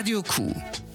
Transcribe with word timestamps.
Radio 0.00 0.22
Q. 0.22 0.89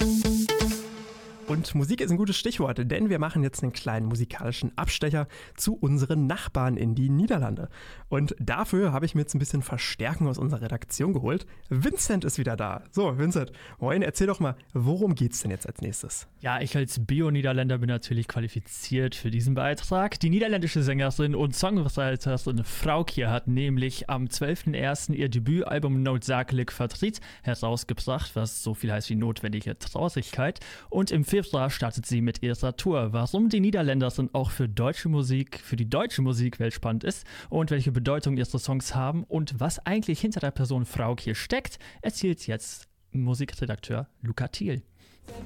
Und 1.47 1.75
Musik 1.75 2.01
ist 2.01 2.09
ein 2.09 2.17
gutes 2.17 2.37
Stichwort, 2.37 2.79
denn 2.89 3.09
wir 3.11 3.19
machen 3.19 3.43
jetzt 3.43 3.61
einen 3.61 3.71
kleinen 3.71 4.07
musikalischen 4.07 4.75
Abstecher 4.79 5.27
zu 5.55 5.75
unseren 5.75 6.25
Nachbarn 6.25 6.75
in 6.75 6.95
die 6.95 7.07
Niederlande. 7.07 7.69
Und 8.09 8.35
dafür 8.39 8.91
habe 8.91 9.05
ich 9.05 9.13
mir 9.13 9.21
jetzt 9.21 9.35
ein 9.35 9.39
bisschen 9.39 9.61
Verstärkung 9.61 10.27
aus 10.27 10.39
unserer 10.39 10.63
Redaktion 10.63 11.13
geholt. 11.13 11.45
Vincent 11.69 12.25
ist 12.25 12.39
wieder 12.39 12.55
da. 12.55 12.81
So, 12.89 13.19
Vincent, 13.19 13.51
moin, 13.79 14.01
erzähl 14.01 14.25
doch 14.25 14.39
mal, 14.39 14.55
worum 14.73 15.13
geht's 15.13 15.41
denn 15.41 15.51
jetzt 15.51 15.67
als 15.67 15.81
nächstes? 15.81 16.27
Ja, 16.39 16.61
ich 16.61 16.75
als 16.75 17.05
Bio-Niederländer 17.05 17.77
bin 17.77 17.89
natürlich 17.89 18.27
qualifiziert 18.27 19.13
für 19.13 19.29
diesen 19.29 19.53
Beitrag. 19.53 20.19
Die 20.19 20.31
niederländische 20.31 20.81
Sängerin 20.81 21.35
und 21.35 21.55
Songwriterin 21.55 22.63
Frauke 22.63 23.29
hat 23.29 23.47
nämlich 23.47 24.09
am 24.09 24.25
12.01. 24.25 25.13
ihr 25.13 25.29
Debütalbum 25.29 26.01
Noodzakelijk 26.01 26.71
Verdriet 26.71 27.19
herausgebracht, 27.43 28.35
was 28.35 28.63
so 28.63 28.73
viel 28.73 28.91
heißt 28.91 29.11
wie 29.11 29.15
notwendige 29.15 29.77
Traurigkeit. 29.77 30.59
Und 30.89 31.11
im 31.11 31.23
Februar 31.35 31.69
startet 31.69 32.05
sie 32.05 32.21
mit 32.21 32.41
ihrer 32.43 32.77
Tour. 32.77 33.11
Warum 33.11 33.49
die 33.49 33.59
Niederländer 33.59 34.09
sind 34.09 34.33
auch 34.33 34.51
für 34.51 34.69
deutsche 34.69 35.09
Musik, 35.09 35.59
für 35.59 35.75
die 35.75 35.89
deutsche 35.89 36.21
Musikwelt 36.21 36.73
spannend 36.73 37.03
ist 37.03 37.25
und 37.49 37.71
welche 37.71 37.91
Bedeutung 37.91 38.37
ihre 38.37 38.57
Songs 38.57 38.95
haben 38.95 39.25
und 39.25 39.59
was 39.59 39.85
eigentlich 39.85 40.21
hinter 40.21 40.39
der 40.39 40.51
Person 40.51 40.85
Frauke 40.85 41.35
steckt, 41.35 41.77
erzählt 42.01 42.47
jetzt 42.47 42.87
Musikredakteur 43.11 44.07
Luca 44.21 44.47
Thiel. 44.47 44.81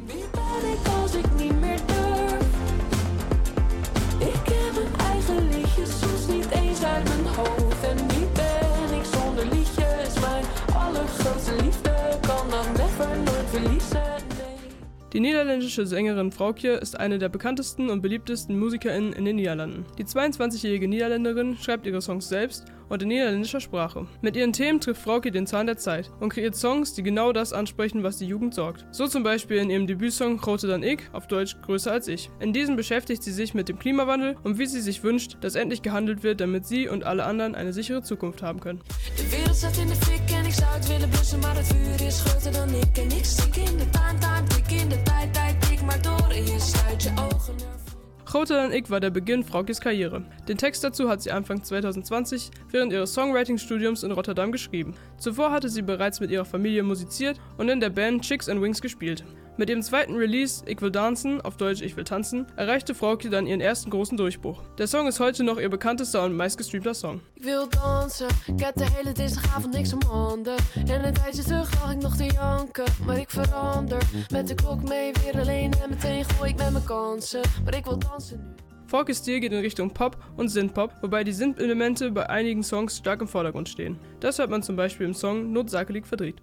Meer 0.06 1.80
durf? 1.88 2.20
Die 15.12 15.20
niederländische 15.20 15.88
Sängerin 15.88 16.31
Frauke 16.31 16.73
ist 16.73 17.00
eine 17.00 17.17
der 17.17 17.30
bekanntesten 17.30 17.89
und 17.89 18.02
beliebtesten 18.02 18.59
MusikerInnen 18.59 19.14
in 19.14 19.25
den 19.25 19.38
Niederlanden. 19.38 19.84
Die 19.97 20.03
22-jährige 20.03 20.88
Niederländerin 20.88 21.58
schreibt 21.58 21.88
ihre 21.88 22.00
Songs 22.00 22.30
selbst 22.30 22.66
und 22.90 23.02
in 23.02 23.08
niederländischer 23.08 23.59
Sprache. 23.59 24.08
Mit 24.22 24.36
ihren 24.36 24.54
Themen 24.54 24.80
trifft 24.80 25.02
Frauke 25.02 25.32
den 25.32 25.48
Zahn 25.48 25.68
der 25.68 25.78
Zeit 25.78 26.12
und 26.20 26.30
kreiert 26.30 26.56
Songs, 26.56 26.94
die 26.94 27.04
genau 27.04 27.31
das 27.31 27.54
ansprechen, 27.54 28.04
was 28.04 28.18
die 28.18 28.26
Jugend 28.26 28.54
sorgt. 28.54 28.86
So 28.92 29.08
zum 29.08 29.23
Beispiel 29.23 29.58
in 29.58 29.70
ihrem 29.70 29.88
Debütsong 29.88 30.38
Groter 30.38 30.68
dann 30.68 30.84
ich, 30.84 31.00
auf 31.14 31.28
Deutsch 31.28 31.56
Größer 31.62 31.92
als 31.92 32.08
ich. 32.08 32.30
In 32.40 32.54
diesem 32.54 32.76
beschäftigt 32.76 33.23
sie 33.23 33.31
sich 33.31 33.54
mit 33.54 33.70
dem 33.70 33.80
Klimawandel 33.80 34.36
und 34.44 34.58
wie 34.58 34.66
sie 34.66 34.81
sich 34.81 35.04
wünscht, 35.04 35.38
dass 35.42 35.56
endlich 35.56 35.81
gehandelt 35.81 36.23
wird, 36.23 36.42
damit 36.42 36.66
sie 36.66 36.88
und 36.88 37.04
alle 37.04 37.26
anderen 37.26 37.56
eine 37.56 37.73
sichere 37.73 38.02
Zukunft 38.02 38.42
haben 38.42 38.59
können. 38.59 38.81
De 39.18 39.31
wereld 39.31 39.56
staat 39.56 39.78
in 39.78 39.88
de 39.88 39.96
fik 39.96 40.31
en 40.38 40.46
ik 40.46 40.53
zou 40.53 40.74
het 40.74 40.88
willen 40.88 41.09
blussen, 41.09 41.40
maar 41.40 41.56
het 41.56 41.68
vuur 41.68 42.08
is 42.08 42.22
groter 42.22 42.52
dan. 42.52 42.70
Groter 48.30 48.58
dann 48.58 48.72
ich 48.72 48.91
war 48.91 48.99
der 48.99 49.09
Beginn 49.09 49.44
Fraukes 49.44 49.81
Karriere. 49.81 50.23
Den 50.47 50.59
Text 50.59 50.83
dazu 50.83 51.09
hat 51.09 51.19
sie 51.19 51.31
Anfang 51.31 51.63
2020 51.63 52.52
während 52.69 52.94
ihres 52.94 53.11
Songwriting-Studiums 53.16 54.03
in 54.03 54.11
Rotterdam 54.11 54.52
geschrieben. 54.52 54.94
Zuvor 55.17 55.52
hatte 55.52 55.67
sie 55.67 55.81
bereits 55.81 56.19
mit 56.19 56.30
ihrer 56.30 56.45
Familie 56.45 56.83
musiziert 56.83 57.41
und 57.57 57.69
in 57.69 57.80
der 57.80 57.89
Band 57.89 58.22
Chicks 58.22 58.47
and 58.47 58.61
Wings 58.61 58.81
gespielt. 58.81 59.25
Mit 59.60 59.68
dem 59.68 59.82
zweiten 59.82 60.16
Release 60.16 60.64
Ich 60.68 60.82
will 60.82 60.90
tanzen, 60.90 61.42
auf 61.42 61.58
Deutsch 61.58 61.82
Ich 61.82 61.98
will 61.98 62.06
tanzen, 62.06 62.46
erreichte 62.56 62.96
Frauke 62.96 63.30
dann 63.30 63.46
ihren 63.46 63.60
ersten 63.60 63.90
großen 63.90 64.16
Durchbruch. 64.16 64.62
Der 64.78 64.88
Song 64.88 65.06
ist 65.06 65.20
heute 65.20 65.44
noch 65.44 65.60
ihr 65.60 65.68
bekanntester 65.70 66.24
und 66.24 66.38
meistgestreamter 66.38 66.94
Song. 66.94 67.20
Ik 67.36 67.44
wil 67.44 67.68
dansen, 67.68 68.28
ik 68.48 68.60
heb 68.60 68.76
de 68.76 68.86
hele 68.86 69.12
dinsdagavond 69.12 69.74
niks 69.74 69.94
om 69.94 70.02
handen. 70.08 70.56
En 70.88 71.06
een 71.06 71.14
tijdje 71.14 71.44
terug 71.44 71.82
lag 71.82 71.92
ik 71.92 72.02
nog 72.02 72.16
te 72.16 72.24
janken, 72.24 72.86
maar 73.06 73.18
ik 73.18 73.30
verander. 73.30 74.02
Met 74.32 74.48
de 74.48 74.56
klok 74.56 74.90
mee 74.90 75.12
weer 75.24 75.42
alleen 75.42 75.74
en 75.84 75.90
meteen 75.90 76.26
gooi 76.26 76.50
ik 76.50 76.58
met 76.58 76.72
mijn 76.72 76.86
kansen. 76.86 77.42
Maar 77.64 77.76
ik 77.76 77.86
wil 77.86 78.00
dansen 78.00 78.38
nu. 78.38 78.56
Fraukes 78.86 79.18
Stil 79.18 79.40
geht 79.40 79.52
in 79.52 79.60
Richtung 79.60 79.92
Pop 79.92 80.18
und 80.38 80.50
Synthpop, 80.50 80.94
wobei 81.02 81.24
die 81.24 81.34
Synth-Elemente 81.34 82.12
bei 82.12 82.30
einigen 82.30 82.64
Songs 82.64 82.96
stark 82.96 83.22
im 83.22 83.28
Vordergrund 83.28 83.68
stehen. 83.69 84.00
Das 84.19 84.38
hört 84.38 84.50
man 84.50 84.64
zum 84.64 84.75
Beispiel 84.75 85.06
im 85.06 85.14
Song 85.14 85.52
Notsakelig 85.52 86.08
verdreht. 86.08 86.42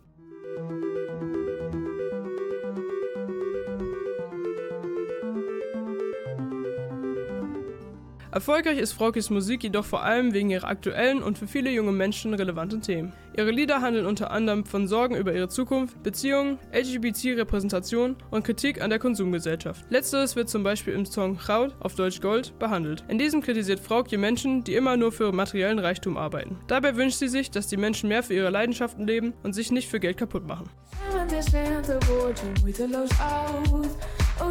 Erfolgreich 8.37 8.77
ist 8.77 8.93
Fraukes 8.93 9.31
Musik 9.31 9.63
jedoch 9.63 9.87
vor 9.87 10.03
allem 10.03 10.35
wegen 10.35 10.51
ihrer 10.51 10.69
aktuellen 10.69 11.23
und 11.23 11.39
für 11.39 11.47
viele 11.47 11.71
junge 11.71 11.93
Menschen 11.93 12.35
relevanten 12.35 12.83
Themen. 12.83 13.15
Ihre 13.35 13.51
Lieder 13.51 13.81
handeln 13.81 14.05
unter 14.05 14.31
anderem 14.31 14.67
von 14.67 14.87
Sorgen 14.87 15.17
über 15.17 15.33
ihre 15.33 15.49
Zukunft, 15.49 16.03
Beziehungen, 16.03 16.59
LGBT-Repräsentation 16.71 18.15
und 18.31 18.45
Kritik 18.45 18.83
an 18.83 18.91
der 18.91 18.99
Konsumgesellschaft. 18.99 19.87
Letzteres 19.89 20.37
wird 20.37 20.51
zum 20.51 20.63
Beispiel 20.63 20.93
im 20.93 21.07
Song 21.07 21.39
Goud, 21.47 21.75
auf 21.81 21.95
Deutsch 21.95 22.21
Gold, 22.21 22.59
behandelt. 22.59 23.07
In 23.09 23.17
diesem 23.17 23.41
kritisiert 23.41 23.81
Frauke 23.81 24.19
Menschen, 24.19 24.63
die 24.65 24.75
immer 24.75 24.99
nur 24.99 25.13
für 25.13 25.33
materiellen 25.33 25.79
Reichtum 25.79 26.19
arbeiten. 26.19 26.59
Dabei 26.67 26.95
wünscht 26.95 27.17
sie 27.17 27.29
sich, 27.29 27.51
dass 27.51 27.69
die 27.69 27.79
Menschen 27.79 28.11
mehr 28.11 28.23
für 28.23 28.35
ihre 28.35 28.51
Leidenschaften 28.51 29.07
leben 29.07 29.33
und 29.45 29.55
sich 29.55 29.73
nicht 29.73 29.89
für 29.89 29.99
Geld 29.99 30.19
kaputt 30.19 30.47
machen. 30.47 30.69
En 31.13 31.19
het 31.19 31.33
is 31.33 31.53
lente, 31.53 31.99
word 32.09 32.39
je 32.39 32.47
moeiteloos 32.61 33.11
oud. 33.19 33.87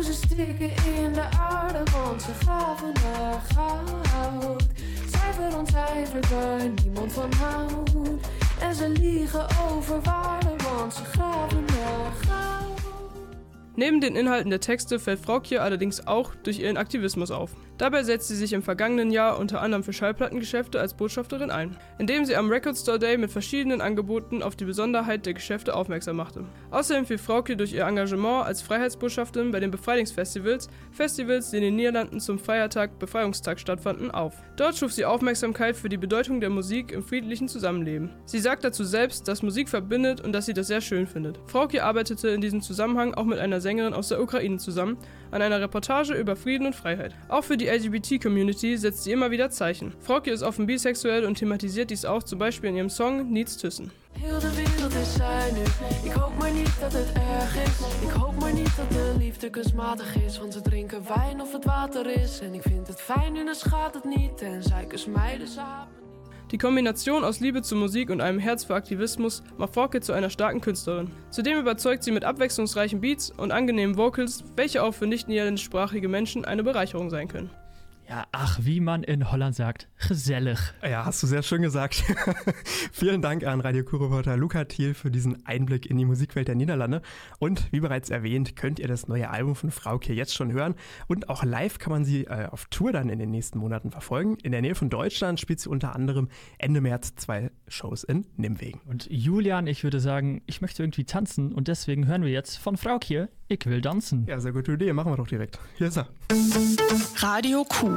Ze 0.06 0.14
stikken 0.14 0.70
in 0.86 1.14
de 1.14 1.28
aarde, 1.40 1.84
want 1.92 2.22
ze 2.22 2.34
graven 2.34 2.94
naar 2.94 2.95
goud. 3.40 4.64
Cijfer 5.10 5.58
ontcijferd 5.58 6.30
waar 6.30 6.70
niemand 6.84 7.14
van 7.14 7.34
houdt. 7.34 7.92
En 8.60 8.76
ze 8.76 8.90
liegen 8.90 9.48
over 9.72 10.02
waarde, 10.02 10.56
want 10.64 10.94
ze 10.94 11.04
graven 11.04 11.66
naar 11.66 12.12
goud. 12.28 12.82
Neben 13.76 14.00
den 14.00 14.16
Inhalten 14.16 14.50
der 14.50 14.60
Texte 14.60 15.00
fällt 15.00 15.20
Frauke 15.20 15.62
allerdings 15.62 16.08
auch 16.08 16.34
durch 16.44 16.60
ihren 16.60 16.78
Aktivismus 16.78 17.32
auf. 17.32 17.52
Dabei 17.78 18.04
setzt 18.04 18.30
sie 18.30 18.36
sich 18.36 18.54
im 18.54 18.64
vergangenen 18.64 19.12
Jahr 19.12 19.38
unter 19.38 19.62
anderem 19.62 19.84
für 19.84 19.92
Schallplattengeschäfte 19.92 20.80
als 20.80 20.94
Botschafterin 20.94 21.52
ein, 21.52 21.76
indem 22.00 22.24
sie 22.24 22.38
am 22.38 22.50
Record 22.50 22.78
Store 22.78 22.98
Day 22.98 23.18
mit 23.18 23.32
verschiedenen 23.32 23.82
Angeboten 23.82 24.42
auf 24.42 24.56
die 24.56 24.64
Besonderheit 24.64 25.26
der 25.26 25.34
Geschäfte 25.34 25.76
aufmerksam 25.76 26.16
machte. 26.16 26.46
Außerdem 26.72 27.06
fiel 27.06 27.18
Frauke 27.18 27.58
durch 27.58 27.74
ihr 27.74 27.86
Engagement 27.86 28.46
als 28.46 28.62
Freiheitsbotschafterin 28.62 29.52
bei 29.52 29.60
den 29.60 29.72
Befreiungsfestivals, 29.72 30.70
Festivals, 30.92 31.52
die 31.52 31.58
in 31.58 31.64
den 31.64 31.76
Niederlanden 31.76 32.22
zum 32.22 32.40
Feiertag 32.40 32.98
Befreiungstag 32.98 33.60
stattfanden, 33.60 34.10
auf. 34.10 34.36
Dort 34.56 34.78
schuf 34.78 34.94
sie 34.94 35.04
Aufmerksamkeit 35.04 35.76
für 35.76 35.90
die 35.90 35.98
Bedeutung 35.98 36.40
der 36.40 36.50
Musik 36.50 36.94
im 36.94 37.04
friedlichen 37.04 37.50
Zusammenleben. 37.50 38.10
Sie 38.26 38.40
sagt 38.40 38.64
dazu 38.64 38.86
selbst, 38.86 39.28
dass 39.28 39.44
Musik 39.44 39.68
verbindet 39.68 40.22
und 40.22 40.32
dass 40.32 40.46
sie 40.46 40.54
das 40.54 40.68
sehr 40.68 40.80
schön 40.80 41.08
findet. 41.08 41.40
Frauke 41.46 41.84
arbeitete 41.84 42.30
in 42.30 42.40
diesem 42.40 42.62
Zusammenhang 42.62 43.14
auch 43.14 43.26
mit 43.26 43.40
einer 43.40 43.60
Sängerin 43.60 43.94
aus 43.94 44.08
der 44.08 44.22
Ukraine 44.22 44.58
zusammen 44.58 44.98
an 45.32 45.42
einer 45.42 45.60
Reportage 45.60 46.14
über 46.14 46.38
Frieden 46.38 46.68
und 46.68 46.76
Freiheit. 46.76 47.14
Auch 47.28 47.44
für 47.44 47.58
die 47.58 47.65
LGBT-Community 47.68 48.78
setzt 48.78 49.04
sie 49.04 49.12
immer 49.12 49.32
wieder 49.32 49.50
Zeichen. 49.50 49.94
Frauke 50.00 50.32
ist 50.32 50.44
offen 50.44 50.66
bisexuell 50.66 51.26
und 51.26 51.38
thematisiert 51.38 51.90
dies 51.90 52.06
auch 52.06 52.24
zum 52.24 52.40
Beispiel 52.40 52.70
in 52.70 52.78
ihrem 52.78 52.90
Song 52.90 53.32
Niets 53.32 53.58
Thyssen. 53.58 53.92
Die 66.52 66.60
Kombination 66.60 67.24
aus 67.24 67.40
Liebe 67.40 67.64
zur 67.64 67.80
Musik 67.80 68.12
und 68.12 68.22
einem 68.22 68.38
Herz 68.38 68.64
für 68.64 68.76
Aktivismus 68.76 69.42
macht 69.58 69.74
Frauke 69.74 70.00
zu 70.00 70.14
einer 70.14 70.30
starken 70.30 70.62
Künstlerin. 70.62 71.10
Zudem 71.32 71.58
überzeugt 71.58 72.04
sie 72.04 72.12
mit 72.12 72.24
abwechslungsreichen 72.24 73.02
Beats 73.02 73.32
und 73.32 73.52
angenehmen 73.52 73.98
Vocals, 73.98 74.44
welche 74.56 74.84
auch 74.84 74.94
für 74.94 75.08
nicht 75.08 75.28
niederländischsprachige 75.28 76.08
Menschen 76.08 76.46
eine 76.46 76.64
Bereicherung 76.64 77.10
sein 77.10 77.28
können. 77.28 77.50
Ja, 78.08 78.28
ach, 78.32 78.60
wie 78.62 78.82
man 78.82 79.02
in 79.02 79.32
Holland 79.32 79.56
sagt, 79.56 79.88
gesellig. 80.08 80.60
Ja, 80.84 81.06
hast 81.06 81.24
du 81.24 81.28
sehr 81.28 81.42
schön 81.42 81.64
gesagt. 81.64 82.04
Vielen 82.92 83.24
Dank 83.24 83.44
an 83.44 83.62
Radio 83.62 83.84
Q-Reporter 83.84 84.38
Luca 84.38 84.66
Thiel 84.66 84.94
für 84.94 85.10
diesen 85.10 85.44
Einblick 85.48 85.88
in 85.88 85.98
die 85.98 86.06
Musikwelt 86.06 86.48
der 86.48 86.54
Niederlande. 86.54 87.02
Und 87.40 87.72
wie 87.72 87.80
bereits 87.80 88.12
erwähnt, 88.12 88.56
könnt 88.56 88.78
ihr 88.78 88.88
das 88.88 89.08
neue 89.08 89.32
Album 89.32 89.56
von 89.56 89.72
Frauke 89.72 90.14
jetzt 90.14 90.36
schon 90.36 90.52
hören. 90.52 90.76
Und 91.08 91.30
auch 91.30 91.44
live 91.44 91.80
kann 91.80 91.92
man 91.92 92.06
sie 92.06 92.26
äh, 92.26 92.46
auf 92.46 92.66
Tour 92.66 92.92
dann 92.92 93.10
in 93.10 93.18
den 93.18 93.32
nächsten 93.32 93.58
Monaten 93.58 93.90
verfolgen. 93.90 94.38
In 94.44 94.52
der 94.52 94.62
Nähe 94.62 94.76
von 94.76 94.92
Deutschland 94.92 95.40
spielt 95.40 95.60
sie 95.60 95.70
unter 95.70 95.96
anderem 95.96 96.30
Ende 96.60 96.82
März 96.82 97.16
zwei 97.16 97.50
Shows 97.68 98.04
in 98.04 98.26
Nimwegen. 98.38 98.82
Und 98.86 99.08
Julian, 99.10 99.68
ich 99.68 99.84
würde 99.84 100.00
sagen, 100.00 100.42
ich 100.46 100.62
möchte 100.62 100.84
irgendwie 100.84 101.06
tanzen 101.06 101.54
und 101.54 101.68
deswegen 101.68 102.08
hören 102.08 102.24
wir 102.24 102.32
jetzt 102.32 102.58
von 102.58 102.78
Frauke, 102.78 103.30
ich 103.48 103.66
will 103.66 103.82
tanzen. 103.82 104.26
Ja, 104.28 104.40
sehr 104.40 104.54
gute 104.54 104.74
Idee. 104.74 104.94
Machen 104.94 105.12
wir 105.12 105.18
doch 105.18 105.28
direkt. 105.28 105.60
Hier 105.78 105.88
ist 105.88 105.98
er. 105.98 106.08
Radio 107.18 107.64
Q. 107.64 107.88